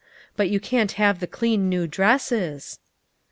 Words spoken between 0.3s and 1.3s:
But you can't have the